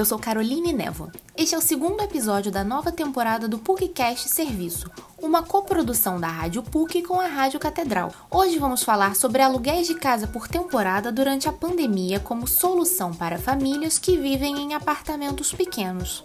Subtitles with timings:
[0.00, 1.12] eu sou Caroline Névoa.
[1.36, 6.62] Este é o segundo episódio da nova temporada do PUCcast Serviço, uma coprodução da Rádio
[6.62, 8.10] PUC com a Rádio Catedral.
[8.30, 13.38] Hoje vamos falar sobre aluguéis de casa por temporada durante a pandemia como solução para
[13.38, 16.24] famílias que vivem em apartamentos pequenos.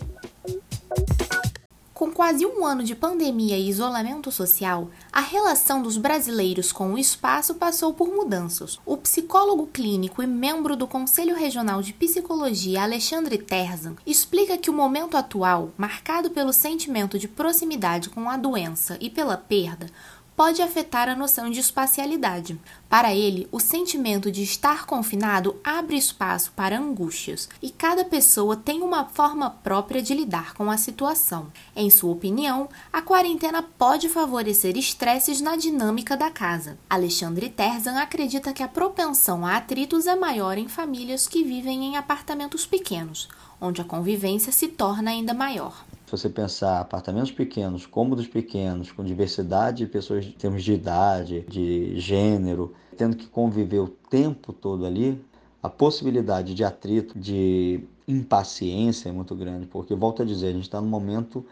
[1.95, 6.97] Com quase um ano de pandemia e isolamento social, a relação dos brasileiros com o
[6.97, 8.77] espaço passou por mudanças.
[8.85, 14.73] O psicólogo clínico e membro do Conselho Regional de Psicologia, Alexandre Terzan, explica que o
[14.73, 19.87] momento atual, marcado pelo sentimento de proximidade com a doença e pela perda,
[20.35, 22.59] pode afetar a noção de espacialidade.
[22.89, 28.81] Para ele, o sentimento de estar confinado abre espaço para angústias, e cada pessoa tem
[28.81, 31.51] uma forma própria de lidar com a situação.
[31.75, 36.77] Em sua opinião, a quarentena pode favorecer estresses na dinâmica da casa.
[36.89, 41.97] Alexandre Terzan acredita que a propensão a atritos é maior em famílias que vivem em
[41.97, 45.85] apartamentos pequenos, onde a convivência se torna ainda maior.
[46.15, 51.99] Você pensar apartamentos pequenos, cômodos pequenos, com diversidade de pessoas em termos de idade, de
[51.99, 55.21] gênero, tendo que conviver o tempo todo ali,
[55.61, 60.63] a possibilidade de atrito, de impaciência é muito grande, porque, volto a dizer, a gente
[60.63, 61.45] está num momento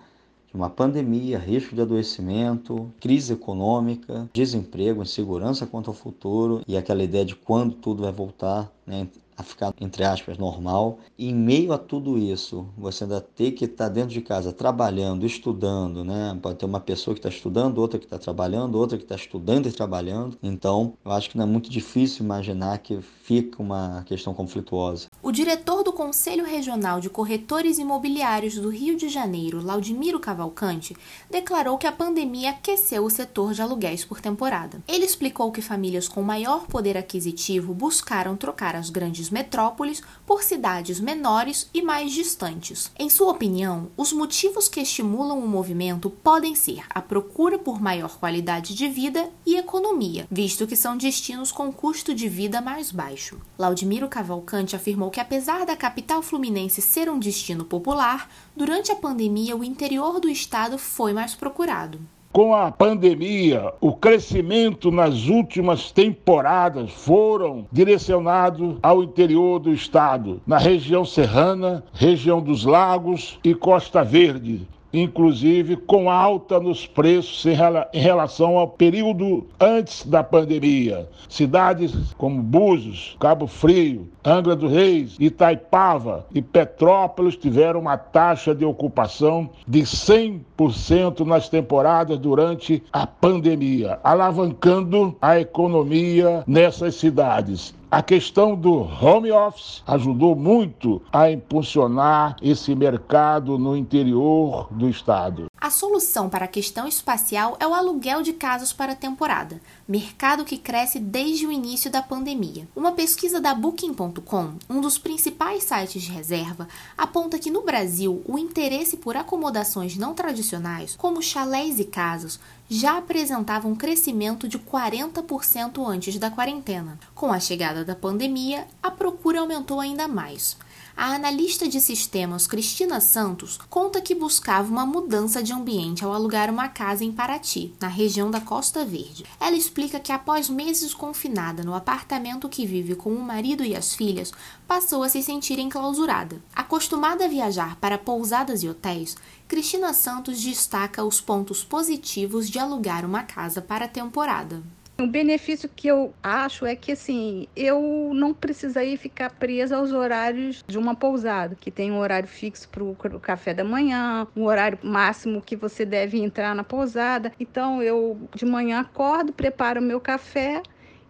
[0.48, 7.04] de uma pandemia, risco de adoecimento, crise econômica, desemprego, insegurança quanto ao futuro e aquela
[7.04, 9.10] ideia de quando tudo vai voltar, né?
[9.38, 11.00] A ficar, entre aspas, normal.
[11.18, 15.26] E em meio a tudo isso, você ainda ter que estar dentro de casa trabalhando,
[15.26, 16.38] estudando, né?
[16.42, 19.68] Pode ter uma pessoa que está estudando, outra que está trabalhando, outra que está estudando
[19.68, 20.38] e trabalhando.
[20.42, 25.08] Então, eu acho que não é muito difícil imaginar que fica uma questão conflituosa.
[25.22, 30.96] O diretor do Conselho Regional de Corretores Imobiliários do Rio de Janeiro, Laudimiro Cavalcante,
[31.30, 34.82] declarou que a pandemia aqueceu o setor de aluguéis por temporada.
[34.88, 40.44] Ele explicou que famílias com maior poder aquisitivo buscaram trocar as grandes grandes metrópoles por
[40.44, 42.92] cidades menores e mais distantes.
[42.98, 48.18] Em sua opinião, os motivos que estimulam o movimento podem ser a procura por maior
[48.18, 53.40] qualidade de vida e economia, visto que são destinos com custo de vida mais baixo.
[53.58, 59.56] Laudimiro Cavalcante afirmou que, apesar da capital fluminense ser um destino popular, durante a pandemia
[59.56, 62.00] o interior do estado foi mais procurado.
[62.34, 70.58] Com a pandemia, o crescimento nas últimas temporadas foram direcionados ao interior do estado, na
[70.58, 78.58] região serrana, região dos lagos e Costa Verde, inclusive com alta nos preços em relação
[78.58, 81.10] ao período antes da pandemia.
[81.28, 88.64] Cidades como Búzios, Cabo Frio, Angra dos Reis, Itaipava e Petrópolis tiveram uma taxa de
[88.64, 97.74] ocupação de 100% nas temporadas durante a pandemia, alavancando a economia nessas cidades.
[97.94, 105.46] A questão do home office ajudou muito a impulsionar esse mercado no interior do estado.
[105.62, 110.58] A solução para a questão espacial é o aluguel de casas para temporada, mercado que
[110.58, 112.68] cresce desde o início da pandemia.
[112.76, 116.68] Uma pesquisa da Booking.com, um dos principais sites de reserva,
[116.98, 122.98] aponta que no Brasil o interesse por acomodações não tradicionais, como chalés e casas, já
[122.98, 127.00] apresentava um crescimento de 40% antes da quarentena.
[127.14, 130.58] Com a chegada da pandemia, a procura aumentou ainda mais.
[130.96, 136.52] A analista de sistemas Cristina Santos conta que buscava uma mudança de ambiente ao alugar
[136.52, 139.26] uma casa em Paraty, na região da Costa Verde.
[139.40, 143.96] Ela explica que após meses confinada no apartamento que vive com o marido e as
[143.96, 144.32] filhas,
[144.68, 146.40] passou a se sentir enclausurada.
[146.56, 149.18] Acostumada a viajar para pousadas e hotéis,
[149.48, 154.62] Cristina Santos destaca os pontos positivos de alugar uma casa para a temporada.
[155.04, 160.64] O benefício que eu acho é que assim, eu não precisaria ficar presa aos horários
[160.66, 164.80] de uma pousada, que tem um horário fixo para o café da manhã, um horário
[164.82, 167.34] máximo que você deve entrar na pousada.
[167.38, 170.64] Então eu de manhã acordo, preparo meu café,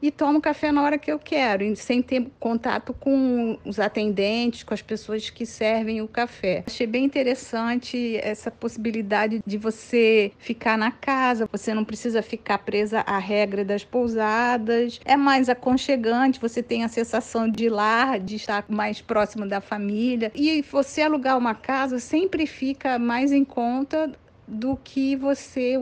[0.03, 4.73] e tomo café na hora que eu quero, sem ter contato com os atendentes, com
[4.73, 6.66] as pessoas que servem o café.
[6.67, 13.00] Achei bem interessante essa possibilidade de você ficar na casa, você não precisa ficar presa
[13.00, 18.66] à regra das pousadas, é mais aconchegante, você tem a sensação de lar, de estar
[18.67, 20.34] mais próximo da família.
[20.35, 24.11] E você alugar uma casa sempre fica mais em conta
[24.46, 25.78] do que você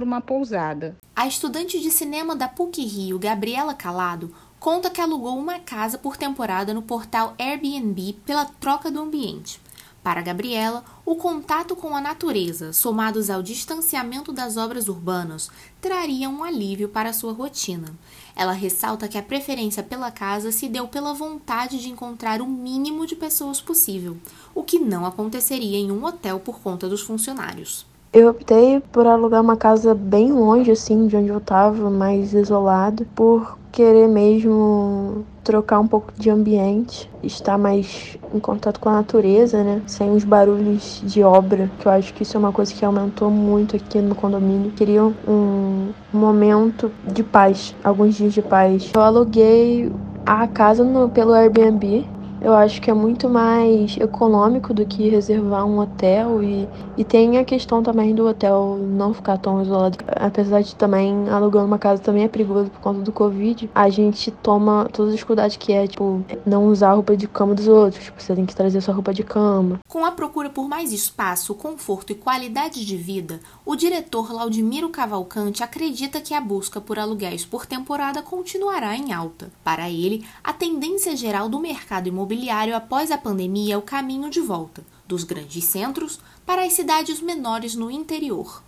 [0.00, 0.96] para uma pousada.
[1.14, 6.16] A estudante de cinema da PUC Rio, Gabriela Calado, conta que alugou uma casa por
[6.16, 9.60] temporada no portal Airbnb pela troca do ambiente.
[10.02, 15.50] Para Gabriela, o contato com a natureza, somados ao distanciamento das obras urbanas,
[15.82, 17.94] traria um alívio para sua rotina.
[18.34, 23.06] Ela ressalta que a preferência pela casa se deu pela vontade de encontrar o mínimo
[23.06, 24.16] de pessoas possível,
[24.54, 27.84] o que não aconteceria em um hotel por conta dos funcionários.
[28.12, 33.06] Eu optei por alugar uma casa bem longe, assim, de onde eu estava, mais isolado,
[33.14, 39.62] por querer mesmo trocar um pouco de ambiente, estar mais em contato com a natureza,
[39.62, 39.80] né?
[39.86, 43.30] Sem os barulhos de obra, que eu acho que isso é uma coisa que aumentou
[43.30, 44.72] muito aqui no condomínio.
[44.72, 48.90] Queria um momento de paz, alguns dias de paz.
[48.92, 49.88] Eu aluguei
[50.26, 52.04] a casa no, pelo Airbnb
[52.40, 57.38] eu acho que é muito mais econômico do que reservar um hotel e, e tem
[57.38, 59.98] a questão também do hotel não ficar tão isolado.
[60.08, 64.30] Apesar de também alugando uma casa também é perigoso por conta do Covid, a gente
[64.30, 68.04] toma todas as cuidados que é, tipo, não usar a roupa de cama dos outros.
[68.04, 69.78] Tipo, você tem que trazer sua roupa de cama.
[69.86, 75.62] Com a procura por mais espaço, conforto e qualidade de vida, o diretor Laudimiro Cavalcante
[75.62, 79.50] acredita que a busca por aluguéis por temporada continuará em alta.
[79.62, 84.30] Para ele, a tendência geral do mercado imobiliário imobiliário após a pandemia é o caminho
[84.30, 88.62] de volta dos grandes centros para as cidades menores no interior.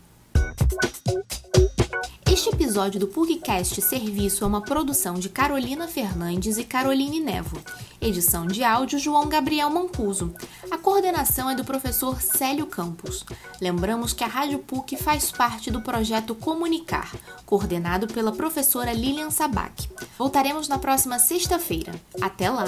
[2.29, 7.63] Este episódio do PugCast Serviço é uma produção de Carolina Fernandes e Caroline Nevo.
[8.01, 10.35] Edição de áudio João Gabriel Mancuso.
[10.69, 13.25] A coordenação é do professor Célio Campos.
[13.61, 17.15] Lembramos que a Rádio PUC faz parte do projeto Comunicar,
[17.47, 19.89] coordenado pela professora Lilian Sabac.
[20.19, 21.95] Voltaremos na próxima sexta-feira.
[22.21, 22.65] Até lá!